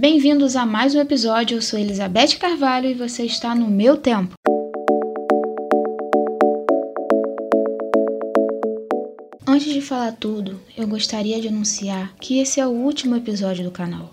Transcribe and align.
Bem-vindos 0.00 0.56
a 0.56 0.64
mais 0.64 0.94
um 0.94 0.98
episódio. 0.98 1.58
Eu 1.58 1.60
sou 1.60 1.78
Elizabeth 1.78 2.38
Carvalho 2.38 2.88
e 2.88 2.94
você 2.94 3.24
está 3.24 3.54
no 3.54 3.68
meu 3.68 3.98
tempo. 3.98 4.32
Antes 9.46 9.70
de 9.70 9.82
falar 9.82 10.12
tudo, 10.12 10.58
eu 10.74 10.88
gostaria 10.88 11.38
de 11.38 11.48
anunciar 11.48 12.14
que 12.18 12.38
esse 12.38 12.58
é 12.58 12.66
o 12.66 12.70
último 12.70 13.14
episódio 13.14 13.62
do 13.62 13.70
canal. 13.70 14.10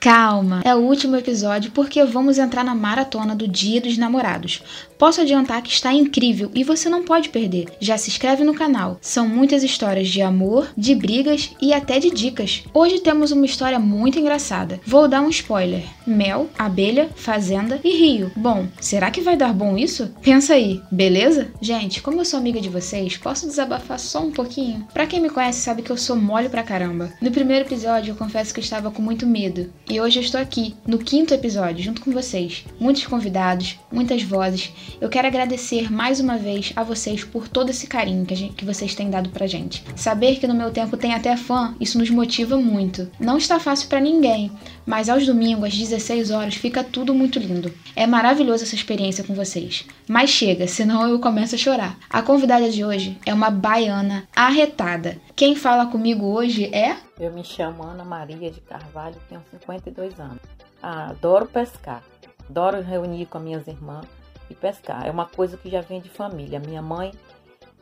Calma, 0.00 0.62
é 0.64 0.72
o 0.72 0.78
último 0.78 1.16
episódio 1.16 1.72
porque 1.72 2.04
vamos 2.04 2.38
entrar 2.38 2.62
na 2.62 2.72
maratona 2.72 3.34
do 3.34 3.48
Dia 3.48 3.80
dos 3.80 3.98
Namorados. 3.98 4.62
Posso 4.96 5.20
adiantar 5.20 5.60
que 5.60 5.72
está 5.72 5.92
incrível 5.92 6.50
e 6.54 6.62
você 6.62 6.88
não 6.88 7.04
pode 7.04 7.30
perder. 7.30 7.66
Já 7.80 7.98
se 7.98 8.08
inscreve 8.08 8.44
no 8.44 8.54
canal. 8.54 8.98
São 9.00 9.28
muitas 9.28 9.64
histórias 9.64 10.08
de 10.08 10.22
amor, 10.22 10.68
de 10.76 10.94
brigas 10.94 11.50
e 11.60 11.72
até 11.72 11.98
de 11.98 12.10
dicas. 12.10 12.62
Hoje 12.72 13.00
temos 13.00 13.32
uma 13.32 13.44
história 13.44 13.78
muito 13.78 14.20
engraçada. 14.20 14.80
Vou 14.86 15.08
dar 15.08 15.20
um 15.20 15.30
spoiler: 15.30 15.82
mel, 16.06 16.48
abelha, 16.56 17.10
fazenda 17.16 17.80
e 17.82 17.90
rio. 17.90 18.30
Bom, 18.36 18.66
será 18.80 19.10
que 19.10 19.20
vai 19.20 19.36
dar 19.36 19.52
bom 19.52 19.76
isso? 19.76 20.14
Pensa 20.22 20.54
aí, 20.54 20.80
beleza? 20.92 21.48
Gente, 21.60 22.00
como 22.02 22.20
eu 22.20 22.24
sou 22.24 22.38
amiga 22.38 22.60
de 22.60 22.68
vocês, 22.68 23.16
posso 23.16 23.46
desabafar 23.46 23.98
só 23.98 24.20
um 24.20 24.30
pouquinho? 24.30 24.86
Pra 24.92 25.06
quem 25.06 25.20
me 25.20 25.30
conhece 25.30 25.60
sabe 25.60 25.82
que 25.82 25.90
eu 25.90 25.96
sou 25.96 26.14
mole 26.14 26.48
pra 26.48 26.62
caramba. 26.62 27.12
No 27.20 27.32
primeiro 27.32 27.66
episódio 27.66 28.12
eu 28.12 28.16
confesso 28.16 28.54
que 28.54 28.60
estava 28.60 28.92
com 28.92 29.02
muito 29.02 29.26
medo. 29.26 29.72
E 29.90 29.98
hoje 30.02 30.18
eu 30.18 30.22
estou 30.22 30.38
aqui, 30.38 30.74
no 30.86 30.98
quinto 30.98 31.32
episódio, 31.32 31.82
junto 31.82 32.02
com 32.02 32.10
vocês. 32.10 32.62
Muitos 32.78 33.06
convidados, 33.06 33.78
muitas 33.90 34.22
vozes 34.22 34.70
eu 35.00 35.08
quero 35.08 35.26
agradecer 35.26 35.90
mais 35.90 36.20
uma 36.20 36.36
vez 36.36 36.74
a 36.76 36.82
vocês 36.82 37.24
por 37.24 37.48
todo 37.48 37.70
esse 37.70 37.86
carinho 37.86 38.26
que, 38.26 38.34
gente, 38.34 38.54
que 38.54 38.66
vocês 38.66 38.94
têm 38.94 39.08
dado 39.08 39.30
pra 39.30 39.46
gente. 39.46 39.82
Saber 39.96 40.38
que 40.38 40.46
no 40.46 40.54
meu 40.54 40.70
tempo 40.70 40.96
tem 40.96 41.14
até 41.14 41.36
fã, 41.38 41.74
isso 41.80 41.98
nos 41.98 42.10
motiva 42.10 42.58
muito. 42.58 43.10
Não 43.18 43.38
está 43.38 43.58
fácil 43.58 43.88
para 43.88 43.98
ninguém, 43.98 44.52
mas 44.84 45.08
aos 45.08 45.24
domingos, 45.24 45.68
às 45.68 45.78
16 45.78 46.30
horas, 46.30 46.54
fica 46.54 46.84
tudo 46.84 47.14
muito 47.14 47.38
lindo. 47.38 47.72
É 47.96 48.06
maravilhosa 48.06 48.64
essa 48.64 48.74
experiência 48.74 49.24
com 49.24 49.34
vocês. 49.34 49.86
Mas 50.06 50.28
chega, 50.30 50.66
senão 50.66 51.08
eu 51.08 51.18
começo 51.18 51.54
a 51.54 51.58
chorar. 51.58 51.98
A 52.10 52.20
convidada 52.20 52.68
de 52.70 52.84
hoje 52.84 53.16
é 53.24 53.32
uma 53.32 53.50
baiana 53.50 54.24
arretada. 54.36 55.18
Quem 55.34 55.54
fala 55.54 55.86
comigo 55.86 56.26
hoje 56.26 56.66
é. 56.74 57.07
Eu 57.18 57.32
me 57.32 57.42
chamo 57.42 57.82
Ana 57.82 58.04
Maria 58.04 58.50
de 58.50 58.60
Carvalho, 58.60 59.16
tenho 59.28 59.42
52 59.50 60.20
anos. 60.20 60.38
Adoro 60.80 61.46
pescar, 61.46 62.02
adoro 62.48 62.80
reunir 62.80 63.26
com 63.26 63.40
minhas 63.40 63.66
irmãs 63.66 64.06
e 64.48 64.54
pescar. 64.54 65.04
É 65.04 65.10
uma 65.10 65.26
coisa 65.26 65.56
que 65.56 65.68
já 65.68 65.80
vem 65.80 66.00
de 66.00 66.08
família. 66.08 66.60
Minha 66.60 66.80
mãe 66.80 67.12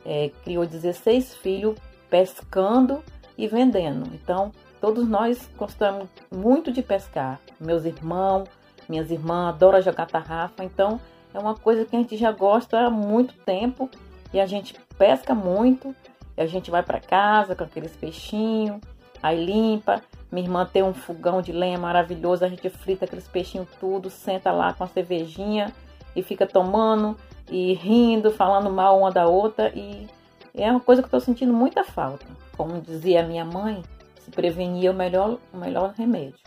é, 0.03 0.31
criou 0.43 0.65
16 0.65 1.35
filhos 1.35 1.77
pescando 2.09 3.03
e 3.37 3.47
vendendo. 3.47 4.09
Então, 4.15 4.51
todos 4.81 5.07
nós 5.07 5.47
gostamos 5.55 6.07
muito 6.31 6.71
de 6.71 6.81
pescar. 6.81 7.39
Meus 7.59 7.85
irmãos, 7.85 8.49
minhas 8.89 9.11
irmãs 9.11 9.49
adoram 9.49 9.81
jogar 9.83 10.07
tarrafa. 10.07 10.63
Então, 10.63 10.99
é 11.31 11.37
uma 11.37 11.55
coisa 11.55 11.85
que 11.85 11.95
a 11.95 11.99
gente 11.99 12.17
já 12.17 12.31
gosta 12.31 12.79
há 12.79 12.89
muito 12.89 13.35
tempo 13.45 13.87
e 14.33 14.39
a 14.39 14.47
gente 14.47 14.73
pesca 14.97 15.35
muito. 15.35 15.95
E 16.35 16.41
a 16.41 16.47
gente 16.47 16.71
vai 16.71 16.81
para 16.81 16.99
casa 16.99 17.55
com 17.55 17.63
aqueles 17.63 17.95
peixinhos, 17.95 18.79
aí 19.21 19.43
limpa. 19.43 20.01
Minha 20.31 20.45
irmã 20.45 20.65
tem 20.65 20.83
um 20.83 20.93
fogão 20.93 21.41
de 21.41 21.51
lenha 21.51 21.77
maravilhoso, 21.77 22.43
a 22.43 22.49
gente 22.49 22.69
frita 22.69 23.05
aqueles 23.05 23.27
peixinhos 23.27 23.67
tudo, 23.79 24.09
senta 24.09 24.51
lá 24.51 24.73
com 24.73 24.83
a 24.83 24.87
cervejinha 24.87 25.73
e 26.15 26.21
fica 26.21 26.45
tomando 26.45 27.15
e 27.49 27.73
rindo, 27.73 28.31
falando 28.31 28.69
mal 28.69 28.99
uma 28.99 29.11
da 29.11 29.25
outra 29.25 29.71
e 29.73 30.07
é 30.53 30.69
uma 30.69 30.79
coisa 30.79 31.01
que 31.01 31.05
eu 31.05 31.17
estou 31.17 31.21
sentindo 31.21 31.53
muita 31.53 31.83
falta. 31.83 32.25
Como 32.57 32.81
dizia 32.81 33.25
minha 33.25 33.45
mãe, 33.45 33.83
se 34.19 34.31
prevenir 34.31 34.87
é 34.87 34.91
o 34.91 34.93
melhor, 34.93 35.37
o 35.53 35.57
melhor 35.57 35.93
remédio 35.97 36.39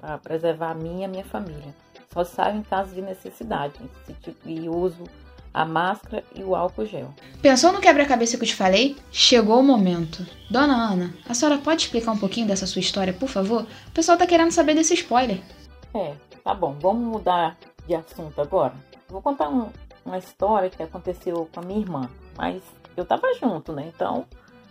para 0.00 0.18
preservar 0.18 0.72
a 0.72 0.74
minha 0.74 1.02
e 1.02 1.04
a 1.04 1.08
minha 1.08 1.24
família. 1.24 1.74
Só 2.12 2.22
saio 2.24 2.58
em 2.58 2.62
caso 2.62 2.94
de 2.94 3.00
necessidade 3.00 3.80
e 4.44 4.68
uso 4.68 5.04
a 5.54 5.64
máscara 5.64 6.24
e 6.34 6.42
o 6.42 6.56
álcool 6.56 6.84
gel. 6.84 7.14
Pensou 7.40 7.72
no 7.72 7.80
quebra-cabeça 7.80 8.36
que 8.36 8.42
eu 8.42 8.48
te 8.48 8.56
falei? 8.56 8.96
Chegou 9.12 9.60
o 9.60 9.62
momento. 9.62 10.26
Dona 10.50 10.74
Ana, 10.74 11.14
a 11.28 11.32
senhora 11.32 11.58
pode 11.58 11.82
explicar 11.82 12.10
um 12.10 12.18
pouquinho 12.18 12.48
dessa 12.48 12.66
sua 12.66 12.80
história, 12.80 13.12
por 13.12 13.28
favor? 13.28 13.62
O 13.86 13.90
pessoal 13.92 14.18
tá 14.18 14.26
querendo 14.26 14.50
saber 14.50 14.74
desse 14.74 14.94
spoiler. 14.94 15.40
É, 15.94 16.14
tá 16.42 16.52
bom. 16.52 16.76
Vamos 16.80 17.06
mudar 17.06 17.56
de 17.86 17.94
assunto 17.94 18.40
agora. 18.40 18.74
Vou 19.08 19.22
contar 19.22 19.48
um, 19.48 19.68
uma 20.04 20.18
história 20.18 20.68
que 20.68 20.82
aconteceu 20.82 21.48
com 21.54 21.60
a 21.60 21.62
minha 21.62 21.80
irmã, 21.80 22.10
mas 22.36 22.60
eu 22.96 23.04
tava 23.04 23.32
junto, 23.34 23.72
né? 23.72 23.92
Então, 23.94 24.26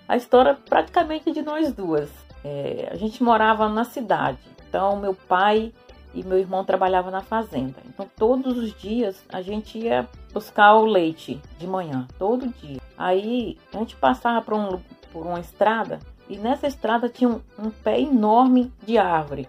a 0.06 0.18
história 0.18 0.54
praticamente 0.54 1.32
de 1.32 1.42
nós 1.42 1.72
duas. 1.72 2.10
É, 2.44 2.90
a 2.92 2.98
gente 2.98 3.24
morava 3.24 3.70
na 3.70 3.86
cidade, 3.86 4.40
então 4.68 4.98
meu 4.98 5.16
pai 5.16 5.72
e 6.14 6.24
meu 6.26 6.38
irmão 6.38 6.66
trabalhavam 6.66 7.10
na 7.10 7.22
fazenda. 7.22 7.76
Então, 7.86 8.06
todos 8.18 8.58
os 8.58 8.74
dias 8.74 9.24
a 9.30 9.42
gente 9.42 9.80
ia 9.80 10.10
buscar 10.34 10.74
o 10.76 10.86
leite 10.86 11.40
de 11.60 11.68
manhã, 11.68 12.08
todo 12.18 12.48
dia. 12.48 12.82
Aí 12.98 13.58
a 13.74 13.78
gente 13.78 13.96
passava 13.96 14.42
por, 14.42 14.54
um, 14.54 14.80
por 15.12 15.26
uma 15.26 15.40
estrada 15.40 16.00
e 16.28 16.38
nessa 16.38 16.68
estrada 16.68 17.10
tinha 17.10 17.30
um, 17.30 17.42
um 17.60 17.70
pé 17.70 18.00
enorme 18.00 18.72
de 18.86 18.98
árvore, 18.98 19.48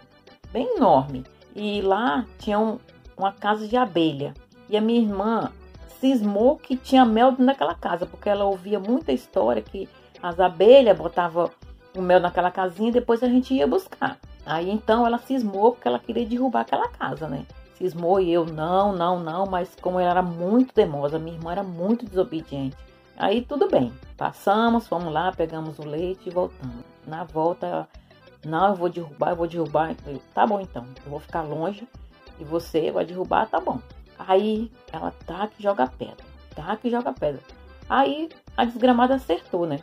bem 0.53 0.77
enorme. 0.77 1.25
E 1.55 1.81
lá 1.81 2.27
tinha 2.39 2.59
um, 2.59 2.79
uma 3.17 3.33
casa 3.33 3.67
de 3.67 3.77
abelha. 3.77 4.35
E 4.69 4.77
a 4.77 4.81
minha 4.81 5.01
irmã 5.01 5.53
cismou 6.01 6.57
que 6.57 6.77
tinha 6.77 7.05
mel 7.05 7.35
naquela 7.39 7.75
casa, 7.75 8.07
porque 8.07 8.29
ela 8.29 8.45
ouvia 8.45 8.79
muita 8.79 9.13
história 9.13 9.63
que 9.63 9.89
as 10.23 10.41
abelhas 10.41 10.97
botavam 10.97 11.51
o 11.97 12.03
mel 12.03 12.21
naquela 12.21 12.51
casinha 12.51 12.91
e 12.91 12.93
depois 12.93 13.23
a 13.23 13.29
gente 13.29 13.55
ia 13.55 13.67
buscar. 13.67 14.19
Aí 14.45 14.71
então 14.71 15.07
ela 15.07 15.19
cismou 15.19 15.73
porque 15.73 15.89
ela 15.89 15.99
queria 15.99 16.27
derrubar 16.27 16.63
aquela 16.63 16.89
casa, 16.89 17.29
né? 17.29 17.47
Cismou 17.75 18.21
e 18.21 18.33
eu, 18.33 18.47
não, 18.47 18.93
não, 18.93 19.19
não, 19.19 19.47
mas 19.47 19.75
como 19.81 19.99
ela 19.99 20.11
era 20.11 20.23
muito 20.23 20.73
teimosa, 20.73 21.19
minha 21.19 21.37
irmã 21.37 21.53
era 21.53 21.63
muito 21.63 22.07
desobediente. 22.07 22.77
Aí 23.17 23.43
tudo 23.43 23.69
bem, 23.69 23.93
passamos, 24.17 24.87
fomos 24.87 25.13
lá, 25.13 25.33
pegamos 25.33 25.79
o 25.79 25.85
leite 25.85 26.29
e 26.29 26.33
voltamos. 26.33 26.85
Na 27.07 27.25
volta, 27.25 27.89
não, 28.45 28.69
eu 28.69 28.75
vou 28.77 28.89
derrubar, 28.89 29.31
eu 29.31 29.37
vou 29.37 29.47
derrubar. 29.47 29.97
Eu, 30.07 30.21
tá 30.33 30.47
bom 30.47 30.61
então, 30.61 30.87
eu 31.05 31.11
vou 31.11 31.21
ficar 31.21 31.43
longe 31.43 31.87
e 32.39 32.45
você 32.45 32.91
vai 32.91 33.05
derrubar, 33.05 33.49
tá 33.49 33.61
bom. 33.61 33.81
Aí 34.19 34.71
ela 34.93 35.13
tá 35.27 35.47
que 35.49 35.63
joga 35.63 35.87
pedra, 35.87 36.25
tá 36.55 36.77
que 36.77 36.91
joga 36.91 37.13
pedra. 37.13 37.43
Aí 37.89 38.29
a 38.57 38.65
desgramada 38.65 39.15
acertou, 39.15 39.67
né? 39.67 39.81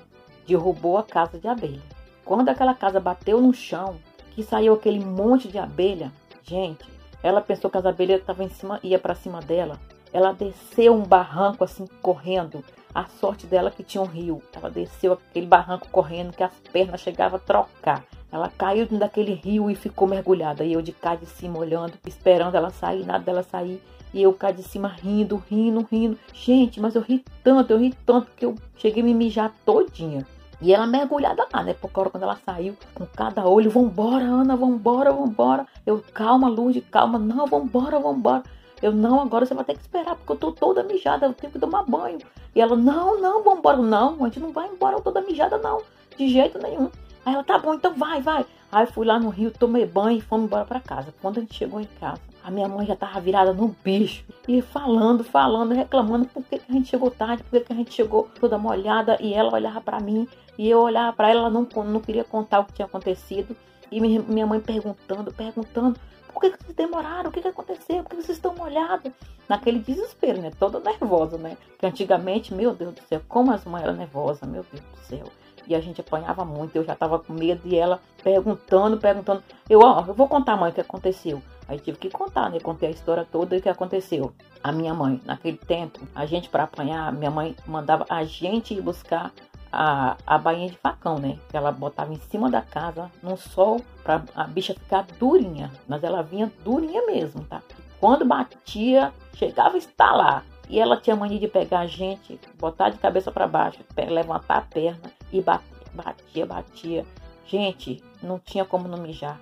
Derrubou 0.47 0.97
a 0.97 1.03
casa 1.03 1.37
de 1.37 1.47
abelha. 1.47 1.81
Quando 2.23 2.49
aquela 2.49 2.73
casa 2.73 2.99
bateu 2.99 3.41
no 3.41 3.53
chão, 3.53 3.97
que 4.31 4.43
saiu 4.43 4.73
aquele 4.73 5.03
monte 5.03 5.47
de 5.47 5.57
abelha, 5.57 6.11
gente, 6.43 6.85
ela 7.23 7.41
pensou 7.41 7.69
que 7.69 7.77
as 7.77 7.85
abelhas 7.85 8.21
estavam 8.21 8.45
em 8.45 8.49
cima, 8.49 8.79
ia 8.83 8.97
para 8.97 9.15
cima 9.15 9.39
dela. 9.41 9.79
Ela 10.13 10.33
desceu 10.33 10.93
um 10.93 11.03
barranco 11.03 11.63
assim 11.63 11.87
correndo. 12.01 12.63
A 12.93 13.05
sorte 13.05 13.47
dela 13.47 13.71
que 13.71 13.83
tinha 13.83 14.01
um 14.01 14.07
rio. 14.07 14.41
Ela 14.53 14.69
desceu 14.69 15.13
aquele 15.13 15.45
barranco 15.45 15.87
correndo 15.89 16.33
que 16.33 16.43
as 16.43 16.53
pernas 16.71 16.99
chegavam 16.99 17.37
a 17.37 17.39
trocar. 17.39 18.03
Ela 18.31 18.49
caiu 18.49 18.83
dentro 18.83 18.99
daquele 18.99 19.33
rio 19.33 19.69
e 19.69 19.75
ficou 19.75 20.07
mergulhada. 20.07 20.65
E 20.65 20.73
eu 20.73 20.81
de 20.81 20.91
cá 20.91 21.15
de 21.15 21.25
cima 21.25 21.59
olhando, 21.59 21.93
esperando 22.05 22.55
ela 22.55 22.69
sair, 22.69 23.05
nada 23.05 23.23
dela 23.23 23.43
sair. 23.43 23.81
E 24.13 24.21
eu 24.21 24.33
cá 24.33 24.51
de 24.51 24.63
cima 24.63 24.89
rindo, 24.89 25.41
rindo, 25.49 25.87
rindo. 25.89 26.17
Gente, 26.33 26.81
mas 26.81 26.95
eu 26.95 27.01
ri 27.01 27.23
tanto, 27.43 27.71
eu 27.71 27.79
ri 27.79 27.93
tanto 28.05 28.29
que 28.35 28.45
eu 28.45 28.55
cheguei 28.75 29.01
a 29.01 29.05
me 29.05 29.13
mijar 29.13 29.53
todinha. 29.65 30.25
E 30.61 30.73
ela 30.73 30.85
mergulhada 30.85 31.47
lá, 31.51 31.63
né? 31.63 31.73
Porque 31.73 32.09
quando 32.09 32.21
ela 32.21 32.37
saiu, 32.45 32.77
com 32.93 33.05
cada 33.07 33.47
olho, 33.47 33.71
vambora, 33.71 34.23
Ana, 34.23 34.55
vambora, 34.55 35.11
vambora. 35.11 35.65
Eu, 35.85 36.03
calma, 36.13 36.47
Luz, 36.47 36.81
calma, 36.91 37.17
não, 37.17 37.47
vambora, 37.47 37.99
vambora. 37.99 38.43
Eu, 38.79 38.91
não, 38.91 39.21
agora 39.21 39.45
você 39.45 39.53
vai 39.55 39.63
ter 39.63 39.73
que 39.73 39.81
esperar, 39.81 40.15
porque 40.15 40.31
eu 40.31 40.35
tô 40.35 40.51
toda 40.51 40.83
mijada, 40.83 41.25
eu 41.25 41.33
tenho 41.33 41.51
que 41.51 41.59
tomar 41.59 41.83
banho. 41.83 42.19
E 42.53 42.61
ela, 42.61 42.75
não, 42.75 43.19
não, 43.19 43.43
vambora. 43.43 43.77
Não, 43.77 44.23
a 44.23 44.25
gente 44.25 44.39
não 44.39 44.51
vai 44.51 44.67
embora, 44.67 44.97
eu 44.97 45.01
toda 45.01 45.21
mijada, 45.21 45.57
não. 45.57 45.81
De 46.15 46.29
jeito 46.29 46.59
nenhum. 46.59 46.91
Aí 47.25 47.33
ela, 47.33 47.43
tá 47.43 47.57
bom, 47.57 47.73
então 47.73 47.93
vai, 47.95 48.21
vai. 48.21 48.45
Aí 48.71 48.85
fui 48.85 49.05
lá 49.05 49.19
no 49.19 49.29
rio, 49.29 49.51
tomei 49.51 49.85
banho 49.85 50.19
e 50.19 50.21
fomos 50.21 50.45
embora 50.45 50.65
para 50.65 50.79
casa. 50.79 51.13
Quando 51.21 51.37
a 51.37 51.41
gente 51.41 51.55
chegou 51.55 51.81
em 51.81 51.87
casa, 51.99 52.21
a 52.43 52.51
minha 52.51 52.67
mãe 52.67 52.85
já 52.85 52.95
tava 52.95 53.19
virada 53.19 53.53
no 53.53 53.75
bicho. 53.83 54.23
E 54.47 54.61
falando, 54.61 55.23
falando, 55.23 55.73
reclamando 55.73 56.25
por 56.25 56.43
que, 56.43 56.59
que 56.59 56.71
a 56.71 56.73
gente 56.73 56.89
chegou 56.89 57.11
tarde, 57.11 57.43
por 57.43 57.59
que, 57.59 57.65
que 57.65 57.73
a 57.73 57.75
gente 57.75 57.93
chegou 57.93 58.29
toda 58.39 58.57
molhada. 58.57 59.17
E 59.19 59.33
ela 59.33 59.53
olhava 59.53 59.81
para 59.81 59.99
mim 59.99 60.27
e 60.57 60.69
eu 60.69 60.79
olhava 60.79 61.13
para 61.13 61.29
ela, 61.29 61.41
ela 61.41 61.49
não, 61.49 61.67
não 61.83 61.99
queria 61.99 62.23
contar 62.23 62.59
o 62.59 62.65
que 62.65 62.73
tinha 62.73 62.85
acontecido. 62.85 63.55
E 63.91 63.99
minha 63.99 64.47
mãe 64.47 64.59
perguntando, 64.59 65.33
perguntando, 65.33 65.99
por 66.33 66.41
que, 66.41 66.51
que 66.51 66.63
vocês 66.63 66.75
demoraram? 66.75 67.29
O 67.29 67.33
que, 67.33 67.41
que 67.41 67.47
aconteceu? 67.47 68.03
Por 68.03 68.11
que, 68.11 68.15
que 68.17 68.23
vocês 68.23 68.37
estão 68.37 68.55
molhados? 68.55 69.11
Naquele 69.49 69.79
desespero, 69.79 70.41
né? 70.41 70.51
Toda 70.57 70.79
nervosa, 70.79 71.37
né? 71.37 71.57
Porque 71.67 71.85
antigamente, 71.85 72.53
meu 72.53 72.73
Deus 72.73 72.93
do 72.93 73.01
céu, 73.01 73.21
como 73.27 73.51
as 73.51 73.65
mães 73.65 73.83
eram 73.83 73.95
nervosas, 73.95 74.47
meu 74.47 74.65
Deus 74.71 74.83
do 74.83 74.97
céu 75.07 75.25
e 75.67 75.75
a 75.75 75.79
gente 75.79 76.01
apanhava 76.01 76.43
muito. 76.45 76.75
Eu 76.75 76.83
já 76.83 76.95
tava 76.95 77.19
com 77.19 77.33
medo 77.33 77.61
e 77.65 77.75
ela 77.75 77.99
perguntando, 78.23 78.97
perguntando. 78.97 79.43
Eu, 79.69 79.79
ó, 79.79 80.03
eu 80.07 80.13
vou 80.13 80.27
contar, 80.27 80.57
mãe, 80.57 80.71
o 80.71 80.73
que 80.73 80.81
aconteceu. 80.81 81.41
Aí 81.67 81.79
tive 81.79 81.97
que 81.97 82.09
contar, 82.09 82.49
né? 82.49 82.59
Contei 82.59 82.89
a 82.89 82.91
história 82.91 83.25
toda 83.29 83.55
e 83.55 83.59
o 83.59 83.61
que 83.61 83.69
aconteceu. 83.69 84.33
A 84.63 84.71
minha 84.71 84.93
mãe, 84.93 85.21
naquele 85.25 85.57
tempo, 85.57 85.99
a 86.13 86.25
gente 86.25 86.49
para 86.49 86.63
apanhar, 86.63 87.11
minha 87.13 87.31
mãe 87.31 87.55
mandava 87.65 88.05
a 88.09 88.23
gente 88.23 88.73
ir 88.73 88.81
buscar 88.81 89.31
a, 89.71 90.17
a 90.27 90.37
bainha 90.37 90.69
de 90.69 90.77
facão, 90.77 91.17
né? 91.17 91.37
Que 91.49 91.55
ela 91.55 91.71
botava 91.71 92.13
em 92.13 92.19
cima 92.29 92.49
da 92.49 92.61
casa, 92.61 93.09
no 93.23 93.37
sol, 93.37 93.81
pra 94.03 94.21
a 94.35 94.43
bicha 94.45 94.73
ficar 94.73 95.05
durinha. 95.17 95.71
Mas 95.87 96.03
ela 96.03 96.21
vinha 96.21 96.51
durinha 96.63 97.05
mesmo, 97.05 97.43
tá? 97.45 97.61
Quando 97.99 98.25
batia, 98.25 99.13
chegava 99.33 99.75
a 99.75 99.77
estalar. 99.77 100.43
E 100.71 100.79
ela 100.79 100.95
tinha 100.95 101.17
mania 101.17 101.37
de 101.37 101.49
pegar 101.49 101.81
a 101.81 101.85
gente, 101.85 102.39
botar 102.57 102.87
de 102.87 102.97
cabeça 102.97 103.29
para 103.29 103.45
baixo, 103.45 103.79
levantar 104.07 104.57
a 104.57 104.61
perna 104.61 105.11
e 105.29 105.41
batia, 105.41 105.65
batia, 105.93 106.45
batia. 106.45 107.05
Gente, 107.45 108.01
não 108.23 108.39
tinha 108.39 108.63
como 108.63 108.87
não 108.87 108.97
mijar. 108.97 109.37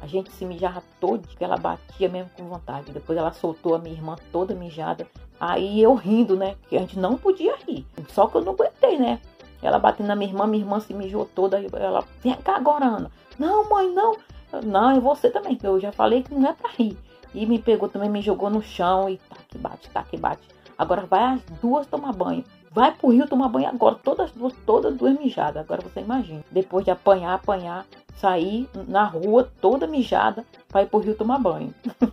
A 0.00 0.06
gente 0.06 0.30
se 0.30 0.44
mijava 0.44 0.80
todo, 1.00 1.26
que 1.26 1.42
ela 1.42 1.56
batia 1.56 2.08
mesmo 2.08 2.30
com 2.36 2.44
vontade. 2.44 2.92
Depois 2.92 3.18
ela 3.18 3.32
soltou 3.32 3.74
a 3.74 3.80
minha 3.80 3.96
irmã 3.96 4.14
toda 4.30 4.54
mijada. 4.54 5.04
Aí 5.40 5.82
eu 5.82 5.94
rindo, 5.94 6.36
né? 6.36 6.54
Que 6.68 6.76
a 6.76 6.80
gente 6.80 6.96
não 6.96 7.18
podia 7.18 7.56
rir. 7.66 7.84
Só 8.10 8.28
que 8.28 8.36
eu 8.36 8.44
não 8.44 8.52
aguentei, 8.52 9.00
né? 9.00 9.20
Ela 9.60 9.80
batendo 9.80 10.06
na 10.06 10.14
minha 10.14 10.30
irmã, 10.30 10.46
minha 10.46 10.62
irmã 10.62 10.78
se 10.78 10.94
mijou 10.94 11.24
toda. 11.24 11.60
Ela, 11.72 12.04
vem 12.22 12.36
cá 12.36 12.54
agora, 12.54 12.84
Ana. 12.84 13.10
Não, 13.36 13.68
mãe, 13.68 13.92
não. 13.92 14.16
Não, 14.64 14.96
e 14.96 15.00
você 15.00 15.28
também, 15.28 15.58
eu 15.60 15.80
já 15.80 15.90
falei 15.90 16.22
que 16.22 16.32
não 16.32 16.48
é 16.48 16.52
pra 16.52 16.70
rir. 16.70 16.96
E 17.34 17.44
me 17.44 17.58
pegou 17.58 17.88
também, 17.88 18.08
me 18.08 18.22
jogou 18.22 18.48
no 18.48 18.62
chão 18.62 19.08
e 19.08 19.18
tá 19.18 19.36
que 19.48 19.58
bate, 19.58 19.90
tá 19.90 20.04
que 20.04 20.16
bate. 20.16 20.48
Agora 20.78 21.04
vai 21.04 21.34
as 21.34 21.42
duas 21.60 21.86
tomar 21.86 22.12
banho. 22.12 22.44
Vai 22.70 22.92
pro 22.92 23.10
rio 23.10 23.26
tomar 23.26 23.48
banho 23.48 23.68
agora, 23.68 23.96
todas 23.96 24.30
duas, 24.30 24.52
todas 24.64 24.96
duas 24.96 25.18
mijadas. 25.18 25.56
Agora 25.56 25.82
você 25.82 26.00
imagina. 26.00 26.44
Depois 26.50 26.84
de 26.84 26.90
apanhar, 26.90 27.34
apanhar, 27.34 27.84
sair 28.16 28.68
na 28.86 29.04
rua 29.04 29.50
toda 29.60 29.86
mijada 29.86 30.44
ir 30.74 30.86
pro 30.86 31.00
rio 31.00 31.16
tomar 31.16 31.38
banho. 31.38 31.74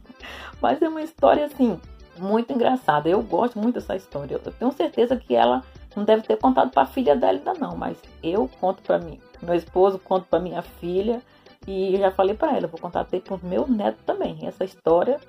Mas 0.61 0.81
é 0.81 0.89
uma 0.89 1.01
história 1.01 1.45
assim, 1.45 1.79
muito 2.17 2.51
engraçada. 2.51 3.07
Eu 3.07 3.21
gosto 3.21 3.59
muito 3.59 3.75
dessa 3.75 3.95
história. 3.95 4.33
Eu 4.33 4.39
tenho 4.39 4.71
certeza 4.71 5.15
que 5.15 5.35
ela 5.35 5.63
não 5.95 6.03
deve 6.03 6.23
ter 6.23 6.37
contado 6.37 6.71
para 6.71 6.83
a 6.83 6.87
filha 6.87 7.15
dela 7.15 7.37
ainda 7.37 7.53
não, 7.53 7.75
mas 7.75 7.97
eu 8.21 8.49
conto 8.59 8.81
para 8.83 8.99
mim. 8.99 9.19
Meu 9.41 9.55
esposo 9.55 9.97
conto 9.97 10.25
para 10.29 10.39
minha 10.39 10.61
filha 10.61 11.21
e 11.65 11.97
já 11.97 12.11
falei 12.11 12.35
para 12.35 12.55
ela, 12.55 12.67
vou 12.67 12.79
contar 12.79 13.01
até 13.01 13.19
para 13.19 13.35
o 13.35 13.39
meu 13.41 13.67
neto 13.67 13.99
também. 14.05 14.39
Essa 14.45 14.65
história 14.65 15.19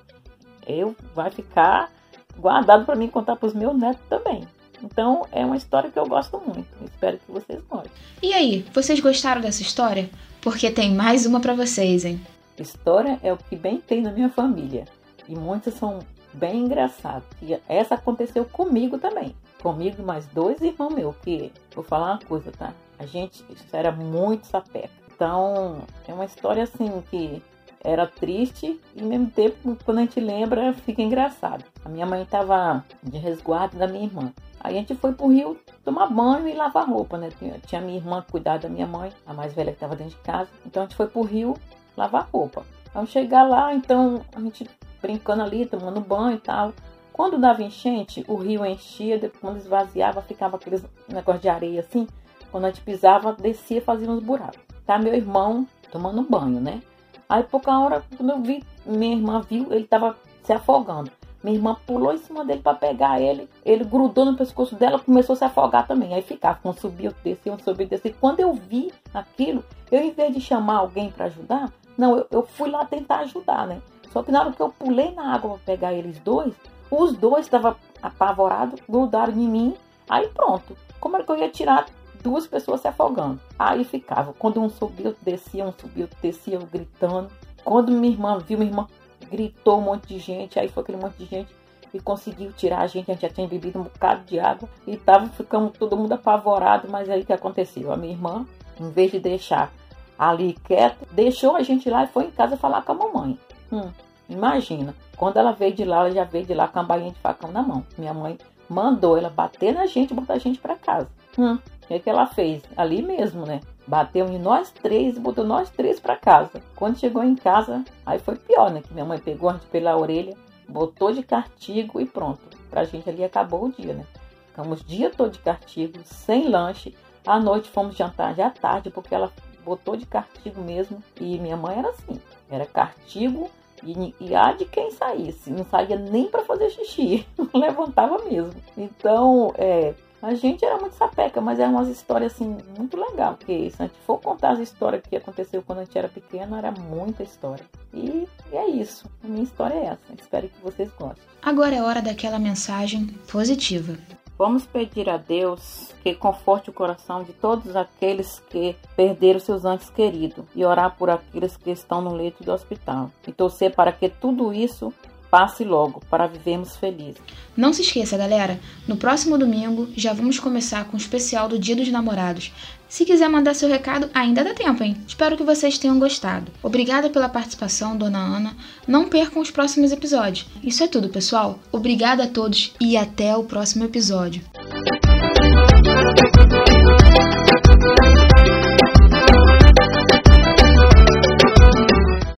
eu 0.67 0.97
vai 1.15 1.31
ficar 1.31 1.91
guardado 2.39 2.85
para 2.85 2.97
mim 2.97 3.09
contar 3.09 3.37
para 3.37 3.47
os 3.47 3.55
meus 3.55 3.77
netos 3.77 4.03
também. 4.09 4.47
Então 4.83 5.27
é 5.33 5.45
uma 5.45 5.57
história 5.57 5.91
que 5.91 5.99
eu 5.99 6.07
gosto 6.07 6.41
muito. 6.41 6.67
Espero 6.85 7.19
que 7.19 7.31
vocês 7.31 7.63
gostem. 7.69 7.91
E 8.23 8.33
aí, 8.33 8.65
vocês 8.73 9.01
gostaram 9.01 9.41
dessa 9.41 9.63
história? 9.63 10.11
Porque 10.41 10.71
tem 10.71 10.95
mais 10.95 11.27
uma 11.27 11.41
para 11.41 11.55
vocês, 11.55 12.05
hein? 12.05 12.21
História 12.59 13.19
é 13.23 13.33
o 13.33 13.37
que 13.37 13.57
bem 13.57 13.79
tem 13.79 14.03
na 14.03 14.13
minha 14.13 14.29
família. 14.29 14.85
E 15.29 15.35
muitas 15.35 15.75
são 15.75 15.99
bem 16.33 16.61
engraçadas. 16.61 17.25
E 17.43 17.59
essa 17.69 17.95
aconteceu 17.95 18.45
comigo 18.45 18.99
também. 18.99 19.35
Comigo 19.63 20.03
mais 20.03 20.27
dois 20.27 20.61
irmãos 20.61 20.95
meus. 20.95 21.17
Que 21.17 21.53
vou 21.75 21.85
falar 21.85 22.13
uma 22.13 22.21
coisa, 22.21 22.53
tá? 22.53 22.73
A 22.99 23.07
gente 23.07 23.45
era 23.73 23.91
muito 23.91 24.47
sapeca. 24.47 24.91
Então 25.15 25.81
é 26.07 26.13
uma 26.13 26.25
história 26.27 26.63
assim 26.63 27.03
que 27.11 27.43
era 27.83 28.07
triste 28.07 28.81
e 28.95 29.03
ao 29.03 29.07
mesmo 29.07 29.31
tempo, 29.31 29.77
quando 29.85 29.99
a 29.99 30.01
gente 30.03 30.21
lembra, 30.21 30.73
fica 30.73 31.03
engraçado. 31.03 31.65
A 31.85 31.89
minha 31.89 32.07
mãe 32.07 32.23
estava 32.23 32.85
de 33.03 33.19
resguardo 33.19 33.77
da 33.77 33.87
minha 33.87 34.05
irmã. 34.05 34.33
Aí 34.61 34.77
a 34.77 34.81
gente 34.81 34.95
foi 34.97 35.13
pro 35.13 35.29
rio 35.29 35.57
tomar 35.85 36.07
banho 36.09 36.49
e 36.49 36.55
lavar 36.55 36.89
roupa, 36.89 37.17
né? 37.17 37.29
Tinha, 37.67 37.81
minha 37.81 37.99
irmã 37.99 38.25
cuidar 38.29 38.59
da 38.59 38.69
minha 38.69 38.87
mãe, 38.87 39.13
a 39.25 39.33
mais 39.33 39.53
velha 39.53 39.71
que 39.71 39.77
estava 39.77 39.95
dentro 39.95 40.17
de 40.17 40.23
casa. 40.23 40.51
Então 40.65 40.83
a 40.83 40.87
gente 40.87 40.97
foi 40.97 41.07
pro 41.07 41.23
rio 41.23 41.55
lavar 41.97 42.29
roupa. 42.33 42.65
Ao 42.93 43.07
chegar 43.07 43.45
lá, 43.45 43.75
então 43.75 44.23
a 44.35 44.41
gente 44.41 44.69
brincando 45.01 45.43
ali, 45.43 45.67
tomando 45.67 46.01
banho 46.01 46.37
e 46.37 46.41
tal. 46.41 46.73
Quando 47.13 47.39
dava 47.39 47.63
enchente, 47.63 48.25
o 48.27 48.35
rio 48.35 48.67
enchia, 48.67 49.31
quando 49.41 49.59
esvaziava, 49.59 50.21
ficava 50.23 50.57
aqueles 50.57 50.85
negócio 51.09 51.41
de 51.41 51.49
areia 51.49 51.81
assim. 51.81 52.07
Quando 52.51 52.65
a 52.65 52.69
gente 52.69 52.81
pisava, 52.81 53.33
descia, 53.33 53.81
fazia 53.81 54.11
uns 54.11 54.23
buracos. 54.23 54.59
Tá 54.85 54.99
meu 54.99 55.15
irmão 55.15 55.67
tomando 55.91 56.23
banho, 56.23 56.61
né? 56.61 56.83
Aí 57.29 57.43
pouca 57.43 57.79
hora, 57.79 58.05
quando 58.17 58.31
eu 58.31 58.41
vi, 58.41 58.63
minha 58.85 59.17
irmã 59.17 59.41
viu, 59.41 59.73
ele 59.73 59.85
tava 59.85 60.17
se 60.43 60.53
afogando. 60.53 61.11
Minha 61.43 61.57
irmã 61.57 61.77
pulou 61.87 62.13
em 62.13 62.19
cima 62.19 62.45
dele 62.45 62.61
para 62.61 62.77
pegar 62.77 63.21
ele. 63.21 63.49
Ele 63.65 63.85
grudou 63.85 64.25
no 64.25 64.37
pescoço 64.37 64.75
dela, 64.75 64.99
começou 64.99 65.35
a 65.35 65.37
se 65.37 65.45
afogar 65.45 65.87
também. 65.87 66.15
Aí 66.15 66.23
ficava, 66.23 66.59
um 66.65 66.73
subia, 66.73 67.15
descia, 67.23 67.53
um 67.53 67.59
subia, 67.59 67.87
descia. 67.87 68.15
Quando 68.21 68.41
eu 68.41 68.53
vi 68.53 68.93
aquilo, 69.13 69.63
eu 69.91 70.01
em 70.01 70.11
vez 70.11 70.35
de 70.35 70.41
chamar 70.41 70.79
alguém 70.79 71.11
para 71.11 71.27
ajudar, 71.27 71.73
não, 71.97 72.17
eu, 72.17 72.27
eu, 72.31 72.43
fui 72.43 72.71
lá 72.71 72.85
tentar 72.85 73.21
ajudar, 73.21 73.67
né? 73.67 73.81
Só 74.13 74.23
que 74.23 74.33
na 74.33 74.41
hora 74.41 74.53
que 74.53 74.61
eu 74.61 74.71
pulei 74.71 75.13
na 75.13 75.35
água 75.35 75.51
para 75.51 75.75
pegar 75.75 75.93
eles 75.93 76.19
dois, 76.21 76.55
os 76.91 77.17
dois 77.17 77.47
estavam 77.47 77.77
apavorados, 78.03 78.81
grudaram 78.89 79.33
em 79.33 79.49
mim. 79.49 79.77
Aí 80.09 80.29
pronto. 80.29 80.77
Como 81.01 81.17
era 81.17 81.25
que 81.25 81.33
eu 81.33 81.39
ia 81.39 81.49
tirar 81.49 81.87
duas 82.27 82.47
pessoas 82.47 82.81
se 82.81 82.89
afogando? 82.89 83.41
Aí 83.57 83.85
ficava. 83.85 84.33
Quando 84.33 84.61
um 84.61 84.69
subiu, 84.69 85.15
descia, 85.23 85.65
um 85.65 85.73
subiu, 85.73 86.09
descia, 86.21 86.59
gritando. 86.59 87.31
Quando 87.65 87.93
minha 87.93 88.13
irmã 88.13 88.39
viu, 88.39 88.59
minha 88.59 88.71
irmã 88.71 88.87
gritou 89.31 89.79
um 89.79 89.83
monte 89.83 90.09
de 90.09 90.19
gente, 90.19 90.59
aí 90.59 90.69
foi 90.69 90.83
aquele 90.83 90.99
monte 90.99 91.17
de 91.19 91.25
gente 91.27 91.55
e 91.95 92.01
conseguiu 92.01 92.53
tirar 92.53 92.81
a 92.81 92.87
gente. 92.89 93.09
A 93.09 93.15
gente 93.15 93.23
já 93.23 93.29
tinha 93.29 93.47
bebido 93.47 93.79
um 93.79 93.85
bocado 93.85 94.25
de 94.25 94.41
água 94.41 94.69
e 94.87 94.97
tava 94.97 95.29
ficando 95.29 95.71
todo 95.71 95.97
mundo 95.97 96.13
apavorado. 96.13 96.89
Mas 96.91 97.09
aí 97.09 97.23
o 97.23 97.25
que 97.25 97.33
aconteceu? 97.33 97.93
A 97.93 97.97
minha 97.97 98.13
irmã, 98.13 98.45
em 98.81 98.91
vez 98.91 99.13
de 99.13 99.21
deixar 99.21 99.73
ali 100.19 100.55
quieto, 100.65 101.07
deixou 101.13 101.55
a 101.57 101.63
gente 101.63 101.89
lá 101.89 102.05
e 102.05 102.09
foi 102.09 102.25
em 102.25 102.31
casa 102.31 102.57
falar 102.57 102.83
com 102.83 102.93
a 102.93 102.95
mamãe. 102.97 103.39
Hum, 103.71 103.91
imagina, 104.29 104.95
quando 105.17 105.37
ela 105.37 105.53
veio 105.53 105.75
de 105.75 105.85
lá, 105.85 106.01
ela 106.01 106.11
já 106.11 106.25
veio 106.25 106.45
de 106.45 106.55
lá 106.55 106.67
com 106.67 106.81
a 106.81 106.83
bainha 106.83 107.13
de 107.13 107.21
facão 107.21 107.53
na 107.53 107.63
mão. 107.63 107.85
Minha 107.97 108.13
mãe 108.13 108.37
mandou 108.69 109.17
ela 109.17 109.31
bater 109.31 109.73
na 109.73 109.87
gente 109.87 110.11
e 110.11 110.15
botar 110.15 110.35
a 110.35 110.39
gente 110.39 110.59
para 110.59 110.77
casa. 110.77 111.09
Hum, 111.39 111.59
o 111.87 111.89
que, 111.89 111.95
é 111.95 111.99
que 112.01 112.11
ela 112.11 112.27
fez? 112.27 112.65
Ali 112.77 113.01
mesmo, 113.01 113.47
né? 113.47 113.61
Bateu 113.87 114.27
em 114.27 114.41
nós 114.41 114.73
três 114.73 115.17
e 115.17 115.21
botou 115.21 115.45
nós 115.45 115.71
três 115.71 116.01
para 116.01 116.17
casa. 116.17 116.61
Quando 116.75 116.99
chegou 116.99 117.23
em 117.23 117.37
casa, 117.37 117.85
aí 118.05 118.19
foi 118.19 118.35
pior, 118.35 118.73
né? 118.73 118.83
Que 118.83 118.93
minha 118.93 119.05
mãe 119.05 119.21
pegou 119.21 119.49
a 119.49 119.53
gente 119.53 119.67
pela 119.67 119.97
orelha, 119.97 120.37
botou 120.69 121.13
de 121.13 121.23
castigo 121.23 122.01
e 122.01 122.05
pronto. 122.05 122.41
Pra 122.69 122.83
gente 122.83 123.09
ali 123.09 123.23
acabou 123.23 123.67
o 123.67 123.71
dia, 123.73 123.95
né? 123.95 124.05
Ficamos 124.49 124.81
o 124.81 124.85
dia 124.85 125.11
todo 125.11 125.31
de 125.31 125.39
castigo, 125.39 126.01
sem 126.03 126.49
lanche. 126.49 126.93
À 127.25 127.39
noite 127.39 127.71
fomos 127.71 127.97
jantar 127.97 128.35
já 128.35 128.51
tarde, 128.51 128.91
porque 128.91 129.15
ela 129.15 129.33
botou 129.65 129.97
de 129.97 130.07
castigo 130.07 130.61
mesmo. 130.61 131.01
E 131.21 131.39
minha 131.39 131.57
mãe 131.57 131.79
era 131.79 131.91
assim: 131.91 132.21
era 132.51 132.67
castigo 132.67 133.49
e, 133.85 134.13
e 134.21 134.35
há 134.35 134.51
de 134.51 134.65
quem 134.65 134.91
saísse. 134.91 135.53
Não 135.53 135.65
saía 135.65 135.97
nem 135.97 136.27
para 136.27 136.43
fazer 136.43 136.69
xixi, 136.71 137.25
não 137.39 137.61
levantava 137.61 138.25
mesmo. 138.25 138.61
Então, 138.77 139.53
é, 139.57 139.95
a 140.27 140.35
gente 140.35 140.65
era 140.65 140.77
muito 140.79 140.97
sapeca, 140.97 141.41
mas 141.41 141.61
é 141.61 141.67
umas 141.69 141.89
histórias 141.89 142.35
assim 142.35 142.57
muito 142.77 142.97
legal, 142.97 143.35
porque 143.35 143.71
se 143.71 143.81
a 143.81 143.87
gente 143.87 143.97
for 144.05 144.19
contar 144.19 144.51
as 144.51 144.59
histórias 144.59 145.01
que 145.09 145.15
aconteceu 145.15 145.63
quando 145.63 145.79
a 145.79 145.85
gente 145.85 145.97
era 145.97 146.09
pequeno, 146.09 146.57
era 146.57 146.73
muita 146.73 147.23
história. 147.23 147.65
E, 147.95 148.27
e 148.51 148.57
é 148.57 148.69
isso. 148.69 149.09
A 149.23 149.29
minha 149.29 149.45
história 149.45 149.75
é 149.75 149.85
essa. 149.87 150.21
Espero 150.21 150.49
que 150.49 150.61
vocês 150.61 150.91
gostem. 150.99 151.23
Agora 151.41 151.77
é 151.77 151.81
hora 151.81 152.03
daquela 152.03 152.41
mensagem 152.41 153.07
positiva. 153.31 153.97
Vamos 154.37 154.67
pedir 154.67 155.09
a 155.09 155.17
Deus 155.17 155.95
que 156.03 156.13
conforte 156.13 156.71
o 156.71 156.73
coração 156.73 157.23
de 157.23 157.33
todos 157.33 157.77
aqueles 157.77 158.41
que 158.51 158.77
perderam 158.97 159.39
seus 159.39 159.65
antes 159.65 159.89
queridos 159.89 160.45
e 160.57 160.65
orar 160.65 160.97
por 160.97 161.09
aqueles 161.09 161.57
que 161.57 161.71
estão 161.71 162.03
no 162.03 162.13
leito 162.13 162.43
do 162.43 162.53
hospital 162.53 163.13
e 163.27 163.33
torcer 163.33 163.75
para 163.75 163.93
que 163.93 164.09
tudo 164.09 164.53
isso 164.53 164.93
passe 165.37 165.65
logo 165.65 166.01
para 166.09 166.27
vivermos 166.27 166.77
felizes. 166.77 167.21
Não 167.55 167.71
se 167.71 167.83
esqueça, 167.83 168.17
galera, 168.17 168.59
no 168.89 168.97
próximo 168.97 169.37
domingo 169.37 169.87
já 169.95 170.15
vamos 170.15 170.41
começar 170.41 170.87
com 170.87 170.97
o 170.97 170.99
especial 170.99 171.47
do 171.47 171.59
Dia 171.59 171.77
dos 171.77 171.91
Namorados. 171.91 172.55
Se 172.89 173.05
quiser 173.05 173.29
mandar 173.29 173.53
seu 173.53 173.69
recado, 173.69 174.09
ainda 174.15 174.43
dá 174.43 174.55
tempo, 174.55 174.83
hein? 174.83 174.97
Espero 175.07 175.37
que 175.37 175.43
vocês 175.43 175.77
tenham 175.77 175.99
gostado. 175.99 176.51
Obrigada 176.63 177.11
pela 177.11 177.29
participação, 177.29 177.99
dona 177.99 178.19
Ana. 178.19 178.57
Não 178.89 179.11
percam 179.11 179.43
os 179.43 179.51
próximos 179.51 179.93
episódios. 179.93 180.47
Isso 180.63 180.83
é 180.83 180.89
tudo, 180.89 181.11
pessoal. 181.11 181.59
Obrigada 181.71 182.25
a 182.25 182.29
todos 182.29 182.73
e 182.81 182.97
até 182.97 183.37
o 183.37 183.45
próximo 183.45 183.85
episódio. 183.85 184.41